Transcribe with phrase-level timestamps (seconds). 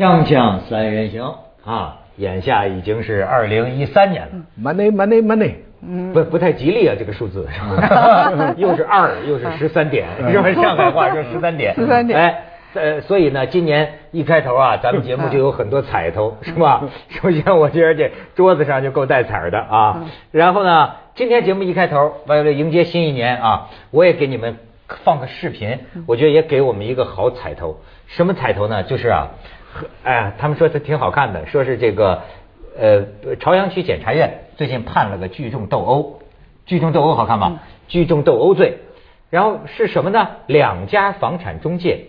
[0.00, 4.28] 锵锵三人行啊，眼下已经是二零一三年了。
[4.58, 5.52] money money money，
[6.14, 7.46] 不不太吉利啊，这个数字，
[8.56, 10.08] 又是二，又是十三点？
[10.54, 12.42] 上海话说十三点，十三点哎，
[12.72, 16.82] 呃，所以呢，今年一开头啊，咱们节目就有很多彩头，是吧？
[17.10, 20.06] 首先，我觉得这桌子上就够带彩的啊。
[20.30, 24.56] 然后呢，今天节目一开头，为了迎接新一年啊，我也给你们
[25.04, 27.80] 放个视频，我觉得也给我们一个好彩头。
[28.06, 28.82] 什么彩头呢？
[28.82, 29.59] 就是啊，和
[30.02, 32.22] 哎，他们说它挺好看的，说是这个
[32.78, 36.22] 呃，朝阳区检察院最近判了个聚众斗殴，
[36.66, 37.60] 聚众斗殴好看吗？
[37.88, 38.78] 聚众斗殴罪，
[39.30, 40.28] 然后是什么呢？
[40.46, 42.06] 两家房产中介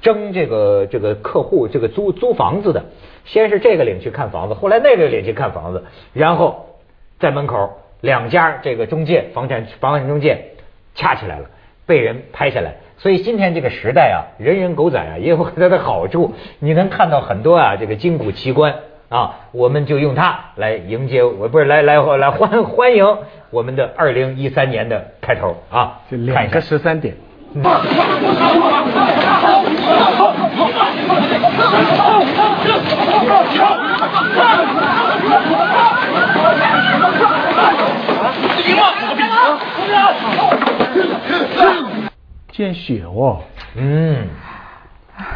[0.00, 2.84] 争这个这个客户这个租租房子的，
[3.24, 6.78] 先是这个领去看房子，后来那个领去看房子，然后
[7.18, 10.54] 在门口两家这个中介房产房产中介
[10.94, 11.50] 掐起来了，
[11.86, 12.76] 被人拍下来。
[13.02, 16.36] 所以今天这个时代啊，人人狗仔啊，也有它的好处。
[16.60, 18.76] 你能看到很多啊，这个筋骨奇观。
[19.08, 23.18] 啊，我们就用它来迎接，我不是来来来欢欢迎
[23.50, 25.56] 我们的二零一三年的开头。
[25.68, 27.16] 啊，两个十三点。
[42.62, 43.40] 见血哦，
[43.74, 44.28] 嗯，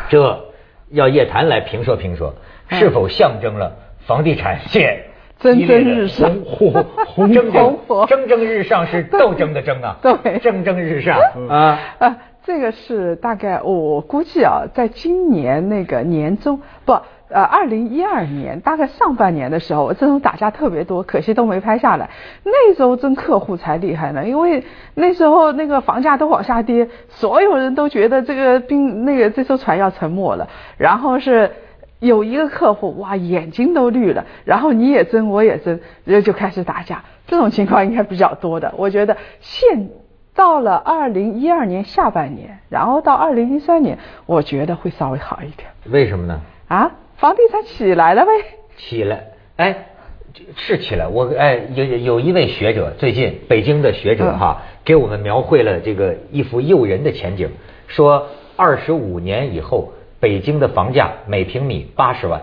[0.09, 0.45] 这
[0.91, 2.35] 要叶檀来评说评说，
[2.69, 5.05] 是否象征了房地产界
[5.41, 6.31] 蒸蒸日上。
[6.45, 8.07] 红红红 蒸红火。
[8.07, 10.39] 蒸蒸日上是斗争的争啊，对。
[10.39, 11.19] 蒸蒸日上。
[11.49, 12.17] 啊，啊，
[12.47, 16.97] 这个是大概我估计啊，在今年那个年中不。
[17.29, 22.09] 呃，二零一二年大概上半年的时候，这种打架特别多，可惜都没拍下来。
[22.45, 24.63] 那时候争客户才厉害呢，因为
[24.95, 30.49] 那时候那个房价都往下跌，所有人都觉得这个兵那个这艘船要沉没了。
[30.79, 31.51] 然后是
[31.99, 37.03] 有一个客户哇，眼睛都绿了，然后你也争我也争， 然后就开始打架。
[37.27, 38.73] 这种情况应该比较多的。
[38.77, 39.89] 我觉得现
[40.37, 46.41] 到了二零一二年下半年，然后到二零一三年，我觉得会稍微好一点为什么呢？
[46.69, 46.93] 啊。
[47.17, 48.31] 房地产起来了呗？
[48.77, 49.25] 起来，
[49.57, 49.87] 哎，
[50.55, 51.09] 是起来。
[51.09, 57.49] 我哎，有有一位学者，最近北京的学者哈，给我们描绘了这个一幅诱人的前景，
[57.87, 62.43] 说二十五年以后，北京的房价每平米八十万，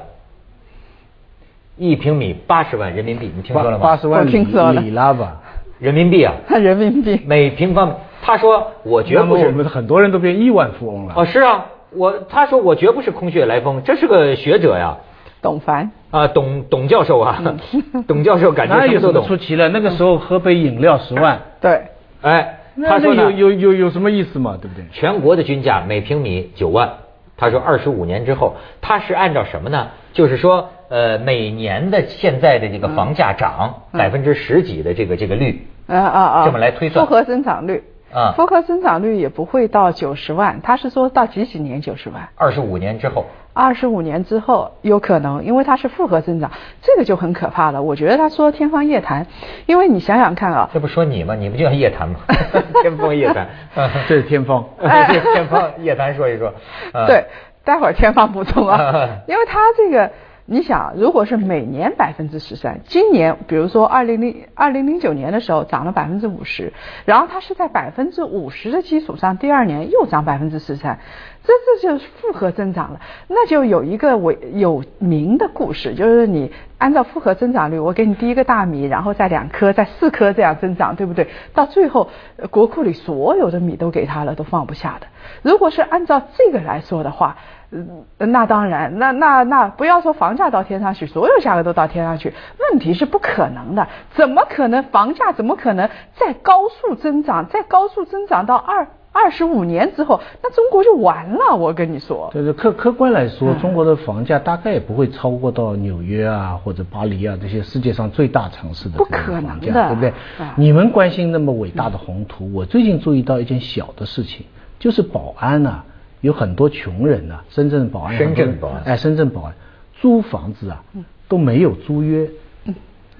[1.77, 3.83] 一平米八十万人民币，你听说了吗？
[3.83, 5.39] 八十万我听说了里拉吧。
[5.83, 7.93] 人民币啊， 人民币每平方米。
[8.21, 11.13] 他说我绝不是我们很多人都变亿万富翁了。
[11.17, 14.95] 哦，是啊，我他说我绝不是空穴来风，这是个学者呀。
[15.41, 17.43] 董凡啊，董董教授啊，
[18.07, 19.21] 董教授感觉什什么都懂。
[19.23, 19.67] 么出奇了？
[19.67, 21.81] 那个时候喝杯饮料十万，对，
[22.21, 24.57] 哎，那他说有有有有什么意思嘛？
[24.61, 24.85] 对不对？
[24.93, 26.89] 全国的均价每平米九万。
[27.35, 29.89] 他说二十五年之后，他是按照什么呢？
[30.13, 37.83] 就是说，呃，每年的现在的这个房价涨百分之十几的这个这个率，啊啊啊，这么来推算复合增长率
[38.13, 42.29] 啊复合增长率也不会到九十万，他是说到几几年九十万。
[42.35, 46.51] 二十五年之后，二十五年之后有可能，因为它是复合增长，
[46.81, 47.81] 这个就很可怕了。
[47.81, 49.25] 我觉得他说天方夜谭，
[49.65, 51.35] 因为你想想看啊，这不说你吗？
[51.35, 52.19] 你不就叫夜谭吗？
[52.81, 53.47] 天方夜谭，
[54.07, 54.63] 这是天方。
[54.79, 54.87] 这
[55.33, 56.53] 天方夜谭说一说。
[56.93, 57.25] 啊对，
[57.65, 58.79] 待会儿天方补充啊，
[59.27, 60.11] 因为他这个。
[60.53, 66.71] 你想，如果是每年百分之十三，今年比如说二零零二零零九年的时候涨了百分之五十，
[67.05, 70.99] 然后它是在百分之五十的基础上，第二年又涨百分之十三，
[71.43, 73.01] 这这就是复合增长了。
[73.27, 81.29] 那就有一个为有名的故事，就是你按照复合增长率，我给你第一个大米，然后再两颗，再四颗这样增长，对不对？
[81.55, 82.11] 到最后，
[82.51, 85.07] 国库里所有的米都给他了，都放不下的。
[85.41, 87.37] 如果是按照这个来说的话，
[87.73, 92.33] 嗯，那当然，那那那不要说房价到天上去，所有价格都到天上去，
[92.69, 93.87] 问题是不可能的。
[94.13, 101.55] 怎么可能房价怎么可能再高速增长，再高速增长到二二十五年之后，那中国就完了。
[101.55, 110.09] 我跟你说，对对，客客观来说，嗯中国的房价大概也不会超过到纽约啊或者巴黎啊这些世界上最大城市的不可能的房价，对不对
[110.39, 110.53] 啊？
[110.57, 114.45] 你们关心那么伟大的宏图，我最近注意到一件小的事情，
[114.79, 115.85] 就是保安啊，
[116.23, 119.53] 有很多穷人呐、深圳保安，深圳保安哎，深圳保安
[119.99, 122.29] 租房子啊嗯都没有租约，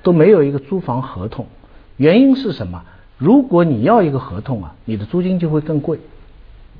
[0.04, 1.48] 都没有一个租房合同，
[1.98, 2.84] 原因是什么？
[3.18, 6.00] 如果你要一个合同啊，你的租金就会更贵。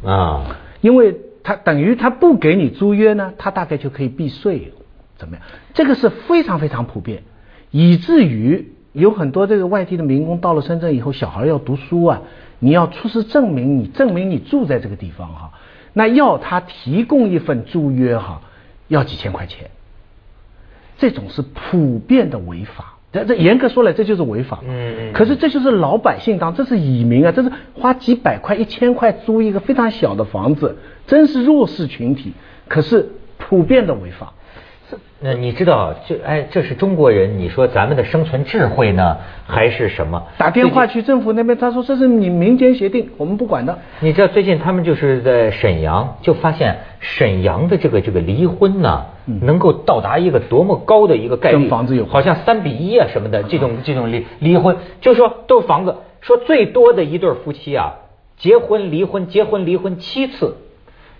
[0.06, 4.72] 啊，因为他等于他不给你租约呢，他大概就可以避税，
[5.18, 5.46] 怎么样？
[5.74, 7.24] 这个是非常非常普遍，
[7.70, 12.22] 以至于有很多这个外地的民工到了深圳以后，小孩要读书啊，
[12.60, 15.52] 你要出示证明，你证明你住在这个地方哈，
[15.94, 18.42] 那要他提供一份租约哈，
[18.88, 19.70] 要几千块钱，
[20.98, 22.98] 这种是普遍的违法。
[23.12, 24.60] 这这严格说来，这就是违法。
[24.68, 25.14] 嗯嗯。
[25.14, 32.34] 可是这就是老百姓当，这是蚁民啊，这是花几百块、一千块租一个非常小的房子，真是弱势群体。
[32.68, 34.34] 可是普遍的违法。
[35.20, 39.18] 那你知道，这哎，这是中国人，你说咱们的生存智慧呢，
[39.48, 40.24] 还是什么？
[40.38, 43.80] 打电话去政府那边，他说这是你民间协定，我们不管的。
[44.02, 51.60] 你知道最近他们就是在沈阳，就发现沈阳的这个这个离婚呢，能够到达一个多么高的一个概率？
[51.60, 57.94] 跟房子有好像三比一啊什么的，这种这种离离婚，就是说都是房子，说最多的一对夫妻啊，
[58.36, 60.58] 结婚离婚，结婚离婚七次。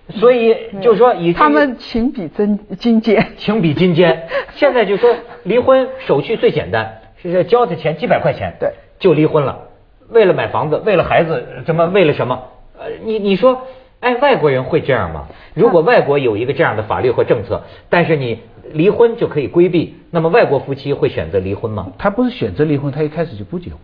[0.10, 4.28] 所以就是说，以他们情比真金坚，情比金坚。
[4.54, 9.70] 现在就说离婚手续最简单，是交的钱几百块钱，对，就离婚了。
[10.10, 12.44] 为了买房子，为了孩子，什么为了什么？
[12.78, 13.66] 呃，你你说，
[14.02, 15.28] 哎，外国人会这样吗？
[15.54, 18.40] 如果外国有一个这样的法律或政策，但是你
[18.74, 21.94] 离婚就可以规避，那么外国夫妻会选择离婚吗？
[21.98, 23.80] 他不是选择离婚，他一开始就不结婚。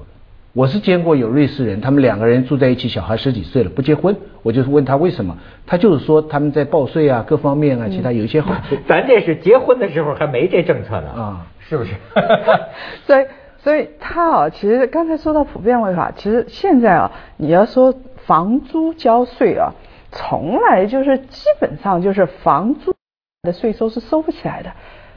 [0.60, 4.14] 我是见过有瑞士人，他们两个人住在一起，小孩十几岁了不结婚，
[4.44, 8.76] 我就是问他为什么，他就是说他们在报税啊各方面啊，其他有一些好处。
[8.86, 11.94] 咱这是结婚的时候还没这政策呢啊，是不是？
[13.08, 13.26] 所以
[13.60, 17.94] 所以他啊，其实刚才说到普遍违法，其实现在啊，你要说
[18.26, 19.72] 房租交税啊，
[20.12, 22.94] 从来就是基本上就是房租
[23.44, 24.70] 的税收是收不起来的，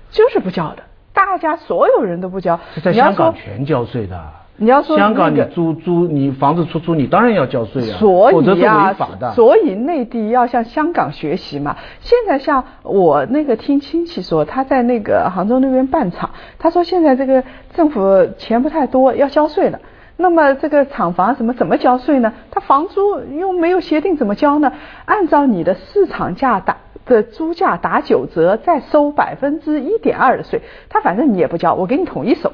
[0.08, 2.60] 就是不交的，大家所有人都不交。
[2.80, 4.40] 在香港全交税的。
[4.56, 8.34] 你要说香港，你租租你房子出租，你当然要交税啊，所以
[8.68, 11.76] 啊，所以内地要向香港学习嘛。
[12.00, 17.42] 现在像我那个听亲戚说，他在那个杭州那边办厂，他说现在这个
[17.74, 19.80] 政府钱不太多，要交税了。
[20.18, 22.32] 那么这个厂房什么怎么交税呢？
[22.50, 23.00] 他房租
[23.36, 24.72] 又没有协定怎么交呢？
[25.06, 26.76] 按照你的市场价打
[27.06, 32.52] 的租价打九折，再收百分之一点二的税，他反正你也不交，我给你统一收。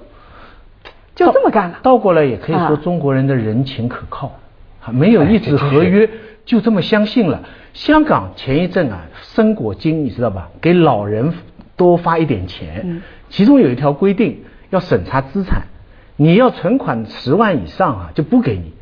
[1.26, 1.80] 就这么干了。
[1.82, 4.38] 倒过来也可以说中国人的人情可靠，
[4.92, 6.08] 没有一纸合约
[6.44, 7.42] 就这么相信了。
[7.74, 10.48] 香港前一阵啊，生果金你知道吧？
[10.60, 11.32] 给老人
[11.76, 15.62] 多发一点钱，其中有一条规定要审查资产，
[16.16, 18.72] 你要存款十万以上啊就不给你。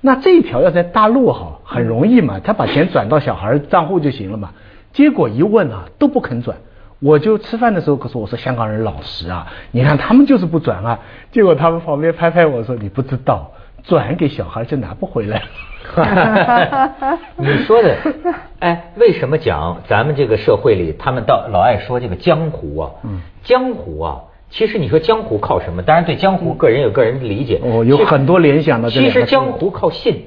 [0.00, 4.52] 那这一条要在大陆哈很容易嘛，他把钱转到小孩账户就行了嘛。
[4.92, 6.58] 结果一问啊都不肯转。
[6.98, 10.98] 我就吃饭的时候，可是我说香港人老实啊，你看他们就是不转啊，
[11.30, 13.52] 结果他们旁边拍拍我说你不知道，
[13.84, 15.46] 转给小孩就拿不回来了。
[17.36, 17.96] 你说的，
[18.60, 22.90] 哎，为什么讲咱们这个社会里，他们到老爱说这个江湖啊？
[23.04, 25.82] 嗯，江湖啊，其实你说江湖靠什么？
[25.82, 27.60] 当然对江湖，个人有个人的理解。
[27.62, 28.90] 哦，有很多联想的。
[28.90, 30.24] 其实江湖靠信，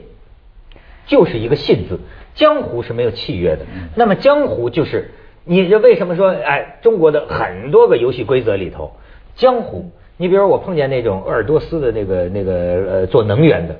[1.08, 2.00] 就是一个信字。
[2.36, 3.66] 江湖是没有契约的。
[3.96, 5.16] 那么江湖就是。
[5.50, 6.78] 你这为什么说哎？
[6.84, 8.92] 中国的很多个游戏规则里头，
[9.34, 13.76] 江湖，你比如我碰见那种鄂尔多斯的那个那个呃做能源的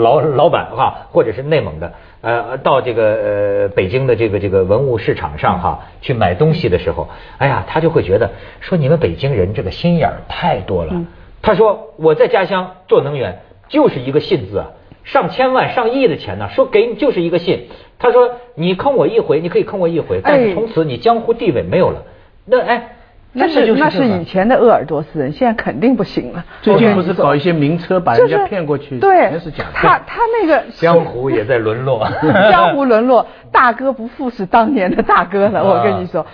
[0.00, 1.92] 老老板哈，或者是内蒙的
[2.22, 7.06] 呃到这个呃北京的这个这个文物市场上哈去买东西的时候，
[7.36, 8.30] 哎呀，他就会觉得
[8.60, 10.94] 说你们北京人这个心眼儿太多了。
[11.42, 14.70] 他说我在家乡做能源就是一个信字啊。
[15.04, 17.68] 上千万、上亿的钱呢，说给你就是一个信。
[17.98, 22.02] 他说你坑我一回，你可以坑我一回，但是从此你江湖地位没有了。
[22.44, 22.96] 那哎，
[23.32, 26.44] 那是那是以前的鄂尔多斯人，现在肯定不行了。
[26.62, 29.70] 最近不是搞一些名车把人家骗过去，对，全是假的。
[29.74, 32.06] 他他那个江湖也在沦落，
[32.50, 35.64] 江湖沦落，大哥不复是当年的大哥了。
[35.64, 36.26] 我跟你说。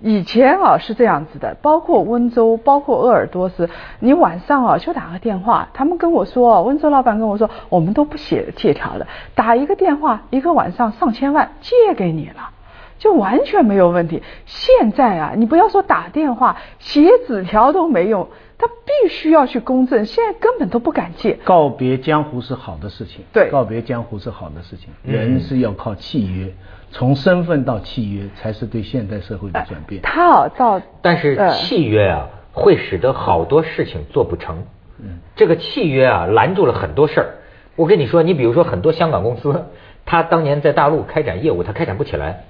[0.00, 3.68] 以前啊是这样子的，包括温州，包括鄂尔多斯，
[4.00, 12.50] 你晚上啊就打个电话，他们跟我说，温州老板跟我说，我们都不写借条的，打一个电话，一个晚上上千万借给你了，
[12.98, 14.22] 就完全没有问题。
[14.46, 21.38] 现在啊，你不要说打电话，写纸条都没用，他必须要去公证，现在根本都不敢借。
[21.44, 26.52] 告别江湖是好的事情，对，告别江湖是好的事情，人是要靠契约。
[26.90, 30.00] 从身份到契约，才是对现代社会的转变。
[30.02, 34.64] 他啊，造，但是契约啊，会使得好多事情做不成。
[35.00, 37.26] 嗯，这个契约啊，拦住了很多事儿。
[37.74, 39.64] 我跟你说，你比如说很多香港公司，
[40.06, 42.44] 他当年在大陆开展业务，他开展不起来，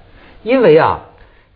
[0.45, 0.99] 因为啊，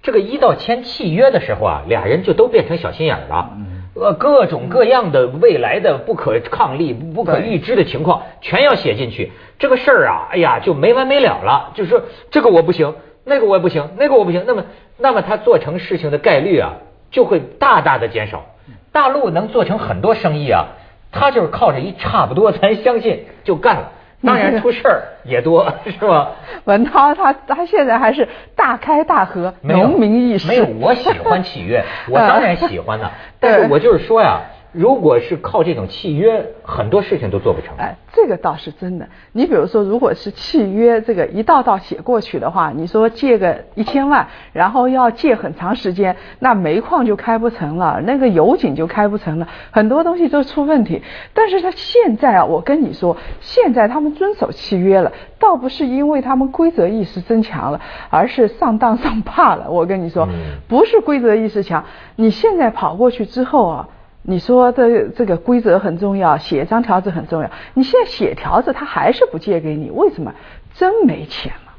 [0.01, 3.51] 这个一到签契约的时候啊，俩人就都变成小心眼了。
[3.93, 9.31] 呃，各种各样的未来的不可抗力、不可预知的情况，全要写进去。
[9.60, 11.72] 这个事儿啊，哎呀，就没完没了了。
[11.75, 14.43] 就是说，这个我不行，那个我也不行，那个我不行。
[14.48, 14.65] 那么，
[14.98, 16.77] 那么他做成事情的概率啊，
[17.12, 18.46] 就会大大的减少。
[18.91, 20.69] 大陆能做成很多生意啊，
[21.12, 23.91] 他就是靠着一差不多，咱相信就干了。
[24.21, 26.31] 当然出事儿也多，是吧？
[26.65, 30.47] 文涛他他现在还是大开大合，农民意识。
[30.47, 33.09] 没有，我喜欢契约， 我当然喜欢呢。
[33.39, 34.41] 但是我就是说呀。
[34.71, 37.75] 如果是靠这种契约，很多事情都做不成。
[37.77, 39.09] 哎，这个倒是真的。
[39.31, 51.01] 你比如说，如果是契约这个一道道写过去的话，你说借个一千万，然后要借很长时间，那煤矿就开不成了，那个油井就开不成了，很多东西都出问题。
[51.33, 59.71] 但是他现在啊，我跟你说，现在他们遵守契约了，倒不是因为他们规则意识增强了，而是上当上怕了。
[59.71, 60.29] 我跟你说，
[60.67, 61.83] 不是规则意识强，
[62.17, 63.89] 你现在跑过去之后啊。
[64.29, 67.50] 你说的这个规则很重要，写一张条子很重要。
[67.74, 70.31] 你现在写条子，他还是不借给你，为什么？
[70.75, 71.74] 真没钱了，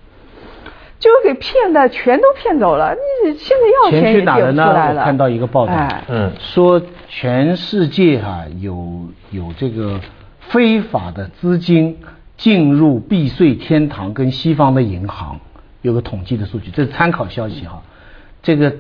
[0.99, 2.97] 就给骗的全都骗走了。
[3.25, 5.05] 你现在要钱也借不出来了。
[5.05, 5.73] 看到一个报道，
[6.09, 10.01] 嗯，说全世界哈有有这个
[10.41, 11.99] 非法的资金
[12.37, 15.39] 进入避税天堂跟西方的银行，
[15.83, 17.81] 有个统计的数据，这是参考消息哈。
[18.43, 18.75] 这个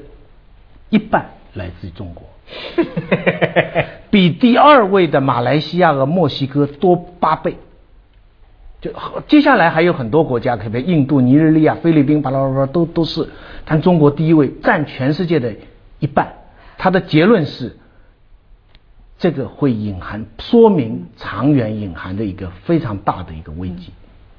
[0.89, 2.25] 一半来自于中国。
[4.11, 7.57] 比第二位的马来西亚和墨西哥多八倍，
[8.81, 8.91] 就
[9.29, 13.29] 接下来还有很多国家，特别印度、尼日利亚、菲律宾，巴拉巴拉都都是，
[13.65, 15.55] 但中国第一位，占全世界的
[15.99, 16.35] 一半。
[16.77, 17.77] 他的结论是，
[19.19, 23.93] 这个会隐含说明长远隐含的一个非常大的一个危机，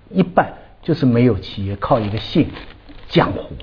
[0.10, 2.48] 一半就是没有企业靠一个姓，
[3.10, 3.56] 浆糊。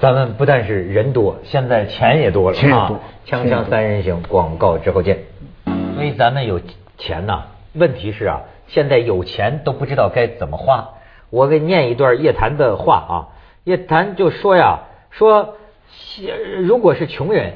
[0.00, 3.00] 咱们不但是人多，现在钱也多了啊！
[3.26, 5.24] 锵锵三人行，广告之后见。
[5.96, 6.60] 所以咱们有
[6.96, 10.90] 钱呐，问题是啊，现在有钱都不知道该怎么花。
[11.30, 13.14] 我给念一段叶檀的话啊，
[13.64, 15.56] 叶檀就说呀，说
[16.60, 17.54] 如果是穷人，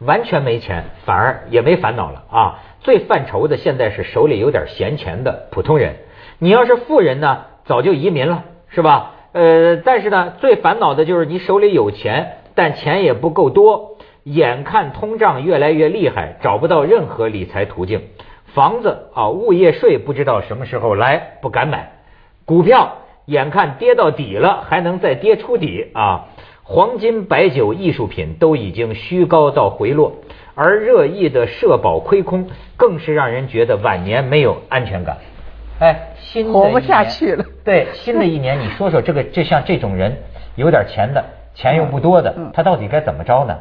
[0.00, 2.58] 完全没钱，反而也没烦恼了啊。
[2.80, 5.94] 最犯愁的现在是手里有点闲钱的普通人。
[6.40, 9.12] 你要是富人呢，早就移民了，是吧？
[9.34, 18.02] 呃，但是呢，最烦恼的就是你手里有钱，但钱也不够多，眼看通胀越来越厉害，找不到任何理财途径。
[18.54, 21.90] 房子啊，物业税不知道什么时候来，不敢买。
[22.44, 26.26] 股票眼看跌到底了，还能再跌出底啊。
[26.62, 30.12] 黄金、白酒、艺术品都已经虚高到回落，
[30.54, 35.18] 而热议的社保亏空，更是让人觉得晚年没有安全感。
[35.80, 37.44] 哎，新活不下去了。
[37.64, 40.16] 对，新的一年，你说说这个，就像这种人，
[40.56, 43.58] 有点钱的，钱又不多的，他到底该怎么着呢？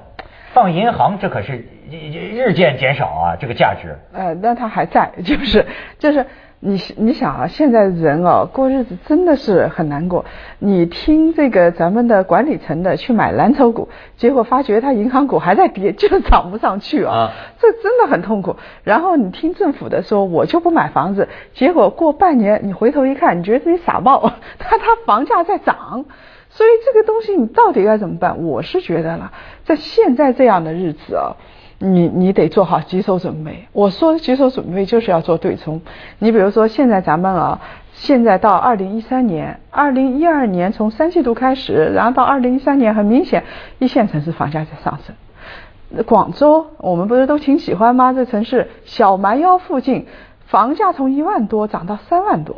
[0.54, 3.98] 放银行，这可是日渐减少啊，这个价值。
[4.14, 5.66] 呃，那他还在，就是
[5.98, 6.26] 就是。
[6.66, 10.24] 你你想啊，现在人哦过日子真的是很难过。
[10.60, 18.56] 你听这个咱们的管理层的去买蓝筹股，结果发觉他银行股还在跌，就是涨不上去啊，这真的很痛苦。
[18.84, 26.06] 然后你听政府的说，我就不买房子，结果过半年你回头一看，你觉得自己傻帽，他他房价在涨，
[26.50, 28.42] 所以这个东西你到底该怎么办？
[28.42, 29.34] 我是觉得了，
[29.66, 31.36] 在现在这样的日子啊。
[31.80, 33.68] 你你得做好棘手准备。
[33.74, 35.82] 我说的棘手准备就是要做对冲。
[36.20, 37.60] 你比如说，现在咱们啊，
[37.94, 43.44] 现在到二零一三年、二零一二年从三季度开始，然后到二零一三年，很明显
[43.80, 46.04] 一线城市房价在上升。
[46.06, 48.14] 广州，我们不是都挺喜欢吗？
[48.14, 50.06] 这城市小蛮腰附近，
[50.46, 52.56] 房价从一万多涨到三万多。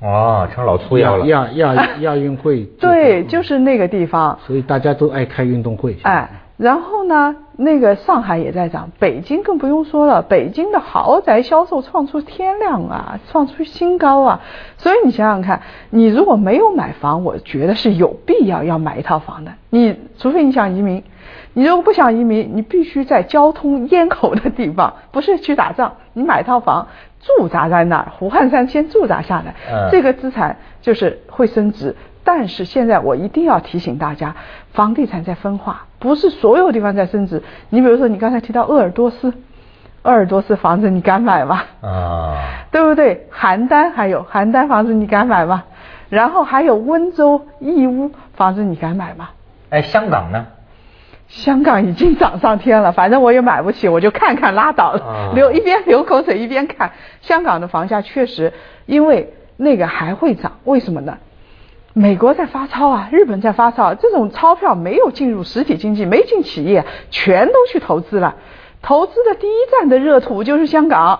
[0.00, 1.26] 哦，成老粗腰了。
[1.26, 2.64] 亚亚亚运会。
[2.78, 4.38] 对，就是那个地方。
[4.46, 5.96] 所以大家都爱开运动会。
[6.02, 6.28] 哎。
[6.56, 14.40] 然后呢，那个上海也在涨，北京更不用说了，北京的豪宅销售创出天量啊，创出新高啊。
[14.78, 15.60] 所以你想想看，
[15.90, 19.52] 你如果没有买房，我觉得是有必要要买一套房的。
[19.68, 21.02] 你除非你想移民，
[21.52, 26.88] 你如果不想移民，你必须在交通咽口的地方，不是去打仗，你买套房
[27.20, 29.54] 驻扎在那儿，胡汉三先驻扎下来，
[29.90, 31.94] 这个资产就是会升值。
[32.26, 34.34] 但是现在我一定要提醒大家，
[34.72, 35.86] 房地产在分化。
[36.00, 39.32] 不是所有地方在升值，你比如说你刚才提到鄂尔多斯，
[40.02, 41.62] 鄂尔多斯房子你敢买吗？
[41.82, 43.28] 啊，对不对？
[43.32, 45.64] 邯郸还有邯郸房子你敢买吗？
[46.08, 49.30] 然后还有温州义乌房子你敢买吗？
[49.70, 50.46] 哎，香港呢？
[51.28, 56.90] 香港已经涨上天了，反正我也买不起，我就看看拉倒了，流一边流口水一边看。
[57.20, 58.52] 香港的房价确实，
[58.86, 61.18] 因为那个还会涨，为什么呢？
[61.98, 68.36] 美国在发钞啊，日本在发钞，这种钞票没有进入实体经济，没进企业，全都去投资了。
[68.82, 71.18] 投资的第一站的热土就是香港，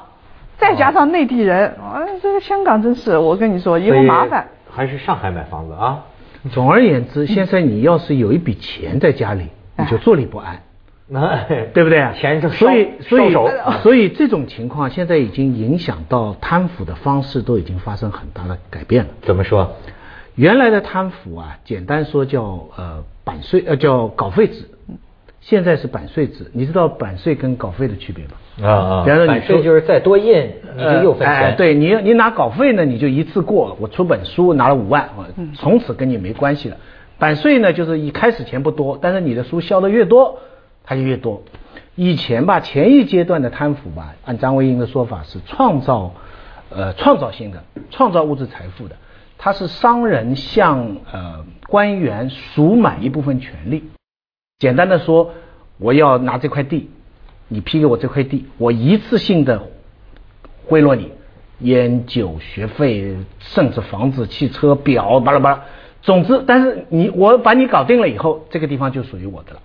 [0.59, 4.49] 再加上内地人，啊，这个香港真是，我跟你说，以后麻烦。
[4.71, 6.05] 还是上海买房子啊。
[6.53, 10.61] 总而言之，先生，你要是有一笔钱在家里，你就坐立不安。
[11.73, 12.07] 对不对？
[12.21, 13.35] 钱就所以所以
[13.83, 19.11] 所以这种情况现在已经影响到贪腐的方式都已经发生很大的改变了。
[19.23, 19.75] 怎么说？
[20.37, 24.69] 原来的贪腐啊，简单说叫呃版税呃叫稿费制，
[25.41, 26.51] 现在是版税制。
[26.53, 28.69] 你知道版税跟稿费的区别吗？
[28.69, 31.57] 啊啊，比方说你版税就是再多印你就又分钱。
[31.57, 35.09] 对你你拿稿费呢，你就一次过，我出本书拿了五万，
[35.55, 36.77] 从此跟你没关系了。
[37.19, 40.39] 版税呢，就是一开始钱不多，但是你的书销的越多，
[40.85, 41.43] 它就越多。
[41.95, 46.13] 以前吧，前一阶段的贪腐吧，按张维迎的说法是创造
[46.69, 48.97] 呃创造性的，创造物质财富的。
[49.39, 53.85] 他是商人向呃官员赎买一部分权利。
[54.59, 55.33] 简单的说，
[55.79, 56.89] 我要拿这块地，
[57.49, 59.69] 你批给我这块地，我一次性的
[60.67, 61.13] 贿赂你，
[61.61, 65.65] 烟酒学费，甚至房子、汽车、表，巴拉巴拉。
[66.03, 69.61] 总之，但是你我把你搞定了以后，这个地方就属于我的了。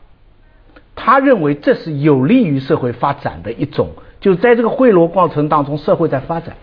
[0.96, 6.58] 他认为这是有利于社会发展的一种，就是在这个贿赂过程当中，社会在发展。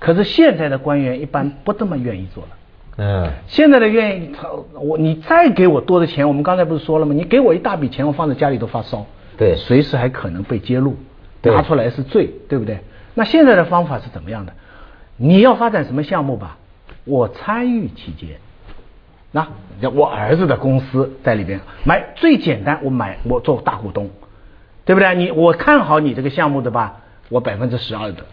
[0.00, 2.48] 可是现在的官员一般不这么愿意做了。
[2.96, 7.14] 嗯，现在的愿意，他我你再给我多的钱，我们刚才不是说了吗？
[7.14, 9.06] 你给我一大笔钱，我放在家里都发烧。
[9.38, 10.96] 对，随时还可能被揭露，
[11.40, 12.80] 对拿出来是罪，对不对？
[13.14, 14.52] 那现在的方法是怎么样的？
[15.16, 16.58] 你要发展什么项目吧？
[17.04, 18.36] 我参与其间。
[19.32, 19.46] 那
[19.94, 24.10] 我儿子的公司在里边买，最简单，我买我做大股东，
[24.84, 25.14] 对不对？
[25.14, 26.96] 你我看好你这个项目的吧，
[27.28, 28.26] 我百分之十二的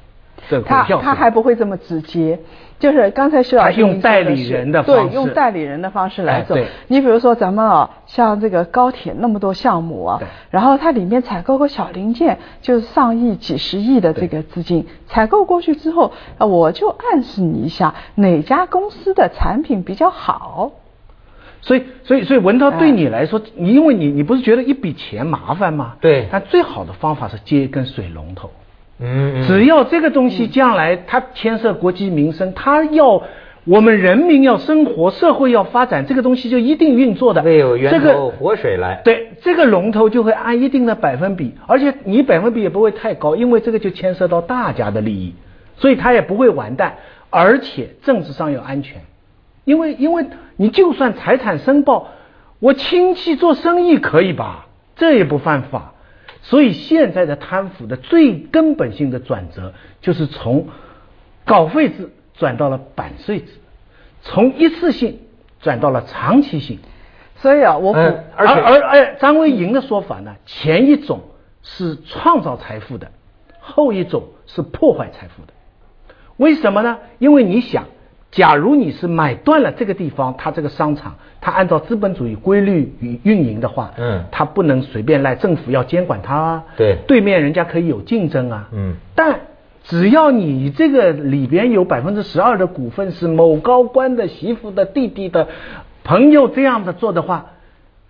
[0.50, 2.40] 这股他票是他还不会这么直接，
[2.80, 6.66] 就是刚才徐老师用代理人的方式对，用代理人的方式来走哎。
[6.88, 20.72] 你比如说咱们啊，像这个高铁那么多项目啊，然后它里面采购个小零件，就是上亿、几十亿的这个资金，采购过去之后，呃我就暗示你一下哪家公司的产品比较好。
[21.60, 25.96] 所以，所以，所以文涛哎对你来说，你因为你你不是觉得一笔钱麻烦吗？
[26.00, 28.52] 对但最好的方法是接一根水龙头。
[29.00, 33.24] 嗯，嗯只要这个东西将来它牵涉国计民生，它要
[33.66, 37.44] 我们人民要生活，社会要发展，这个东西就一定运作的。
[37.44, 39.02] 没有源这个头活水来。
[39.04, 45.36] 对，这个龙头就会按一定的百分比，而且你百分比也不会太高，因为这个就牵涉到大家的利益，
[45.76, 46.96] 所以它也不会完蛋，
[47.30, 49.02] 而且政治上要安全，
[49.66, 52.08] 因为因为你就算财产申报，
[52.60, 55.92] 我亲戚做生意可以吧，这也不犯法，
[56.48, 60.70] 所以现在的贪腐的最根本性的转折，就是从
[61.44, 63.48] 稿费制转到了版税制，
[64.22, 65.20] 从一次性
[65.60, 66.80] 转到了长期性。
[67.36, 71.20] 所以啊，我补、嗯而而且而而张维迎的说法呢，前一种
[71.64, 73.12] 是创造财富的，
[73.60, 75.54] 后一种是破坏财富的。
[76.38, 77.00] 为什么呢？
[77.20, 77.88] 因为你想，
[78.32, 86.64] 假如你是买断了这个地方，它这个商场，它按照资本主义规律与运营的话，嗯它不能随便赖，政府要监管它啊。
[86.76, 88.70] 对对面人家可以有竞争啊。
[88.74, 89.40] 嗯但
[89.84, 95.48] 只要你这个里边有百分之十二的股份是某高官的媳妇的弟弟的
[96.04, 97.52] 朋友这样的做的话，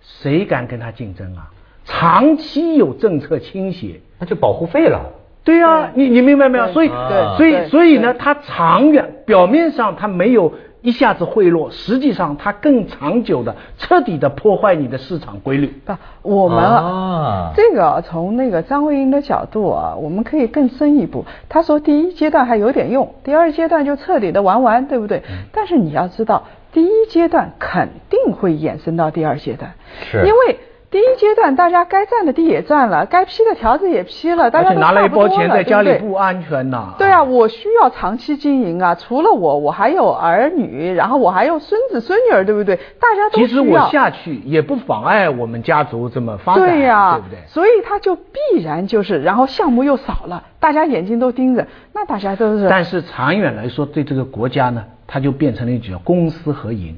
[0.02, 1.52] 谁敢跟他竞争啊？
[1.84, 5.12] 长期有政策倾斜，那就保护费了。
[5.48, 6.68] 对呀、你你明白没有？
[6.74, 15.68] 所以对所以所以呢，它长远表面上它没有一下子贿赂，实际上它更长久的、彻底的破坏你的市场规律。
[15.86, 21.24] 不，我们啊这个啊从那个张维迎的角度啊，我们可以更深一步。
[21.48, 25.22] 他说第一阶段还有点用，第二阶段就彻底的玩完，对不对？
[25.50, 29.72] 但是你要知道，第一阶段肯定会衍生到第二阶段，
[30.10, 30.58] 是因为。
[30.90, 36.94] 第一阶段，大家该占的地也占了，该批的条子也批了，大家拿了一包钱在家里不安全呐。
[36.98, 42.76] 对啊，我需要长期经营啊，除了我，我还有儿女，然后我还有孙子孙女儿，对不对？
[42.76, 47.38] 大家都其实我下去也不妨碍我们家族这么发展，对呀、对不对？
[47.48, 52.66] 所以他就必然就是，然后项目又少了，大家眼睛都盯着，那大家都是。
[52.66, 56.96] 但是长远来说，对这个国家呢，它就变成了一种公私合营。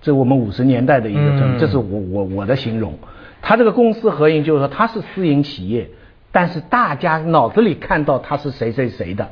[0.00, 2.98] 这我们五十年代的一个政，嗯这是我我我的形容。
[3.40, 5.88] 他这个公私合营，就是说他是私营企业，
[6.32, 9.28] 但是大家脑子里看到他是谁谁谁的，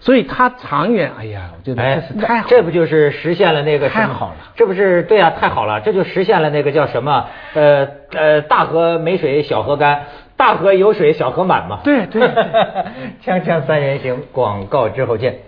[0.00, 2.46] 所以他长远，哎呀，我觉得哎这是太好了。
[2.48, 7.26] 这不就是实现了那个太好了这不是对啊，太好了，这就实现了那个叫什么？
[7.54, 10.04] 呃呃，大河没水小河干，
[10.36, 11.80] 大河有水小河满嘛。
[11.82, 12.44] 对对对
[13.24, 15.40] 锵锵三人行，广告之后见。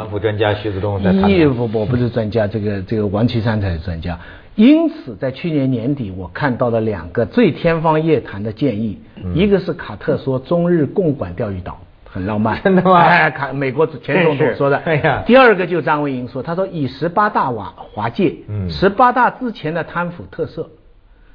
[0.00, 1.24] 反腐专家徐子东在谈。
[1.50, 4.18] 不，我不是专家，这个这个王岐山才是专家。
[4.54, 14.78] 因此，在去年年底，我看到了两个最天方夜谭的建议，嗯一个是卡特说中日共管钓鱼岛，很浪漫，真的吗哎，卡美国前总统说的。
[14.88, 20.70] 哎呀第二个就张维迎说，他说以十八大瓦划界，嗯十八大之前的贪腐特色，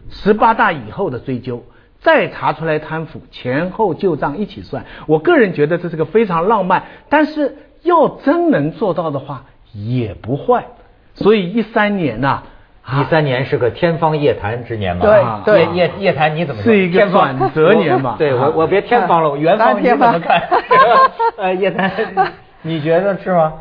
[0.09, 1.63] 十八大以后的追究，
[1.99, 4.85] 再查出来贪腐，前后旧账一起算。
[5.05, 10.65] 我个人觉得这是个非常浪漫，但是要真能做到的话，也不坏。
[11.13, 12.43] 所以一三年呐、
[12.99, 18.15] 一三年是个天方夜谭之年嘛，对夜夜夜谭你怎么是一个转折年嘛。
[18.19, 18.51] 对我啊。
[18.53, 20.43] 我别天方了， 我元方你怎么看？
[21.37, 21.89] 呃，夜谭，
[22.63, 23.53] 你觉得是吗？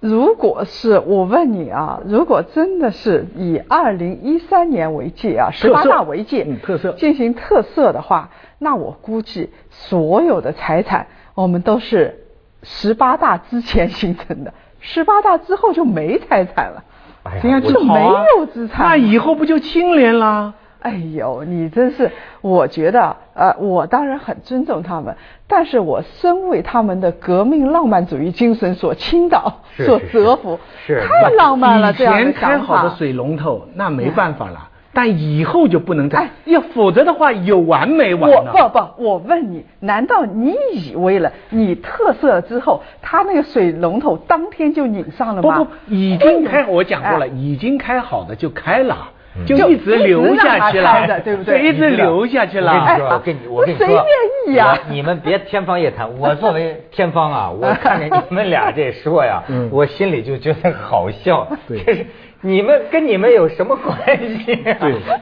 [0.00, 6.92] 如果是我问你啊，如果真的是以二零一三年为界啊，十八大为界，嗯特色。
[6.92, 12.18] 进行特色的话，那我估计所有的财产我们都是
[12.62, 16.84] 十八大之前形成的，十八大之后就没财产了。
[17.22, 20.54] 哎呀就没有资产那以后不就清廉啦？
[20.80, 25.14] 哎呦，你真是，我觉得，呃，我当然很尊重他们，
[25.46, 32.58] 但是我深为他们的革命浪漫主义精神所倾倒，所折服，是太浪漫了，以这样的前开。
[32.58, 34.69] 好的水龙头，那没办法了。
[34.92, 38.50] 但以后就不能再哎，要否则的话有完没完我呢？
[38.52, 45.58] 不不，我问你，难道你以为了你特色之后，他那个水龙头当天就拧上了吗？
[45.58, 52.72] 不不，已经开，我讲过了，哎已经开好的就开了，嗯就一直流下去了对不对一直流下去了。
[52.72, 56.10] 我跟你说，哎我跟你，我跟你说，谁愿意啊你们别天方夜谭。
[56.18, 61.46] 我作为天方啊，我看见你们俩这说呀 嗯，我心里就觉得好笑。
[61.68, 62.06] 对这是
[62.42, 63.96] 你们跟你们有什么关
[64.38, 64.76] 系啊？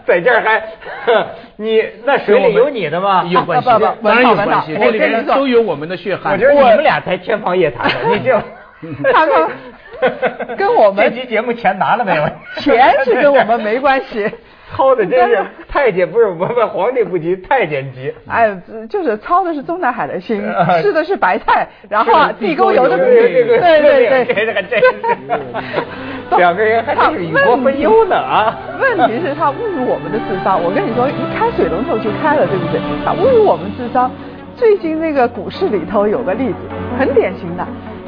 [0.06, 0.62] 对在这儿还
[1.56, 3.24] 你那水里有你的吗？
[3.28, 6.32] 有关系不不，当然有关系，这里面都有我们的血汗。
[6.32, 8.14] 我觉得你们俩才天方夜谭呢。
[8.14, 8.40] 你就
[9.12, 12.24] 他们跟我们这期节目钱拿了没有？
[12.60, 14.30] 钱是跟我们没关系。
[14.70, 18.12] 掏的真是太监不是我们皇帝不急 太监急。
[18.26, 18.56] 哎，
[18.88, 28.56] 就是操的是中南海的心 啊，吃的是白菜，然后地沟油的对对对对对这，个真是两个人还真是与国分忧呢啊！
[28.80, 32.80] 问题是他侮辱我们的智商，我跟你说，一开水龙头就开了，对不对？
[33.04, 34.10] 他侮辱我们智商。
[34.54, 36.54] 最近那个股市里头有个例子，
[36.98, 37.66] 很典型的，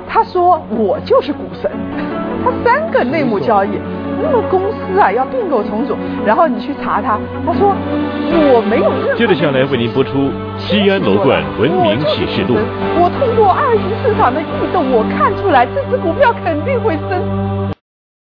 [0.09, 1.71] 他说我就是股神，
[2.45, 3.79] 他三个内幕交易，
[4.23, 7.75] 那么公司啊要并购重组，然后你去查他，他说
[8.53, 9.15] 我没有任何。
[9.17, 10.11] 接着下来为您播出
[10.59, 12.55] 《西安楼冠文明启示录》。
[13.01, 17.40] 我通过二级市场的异动，我看出来这只股票肯定会升。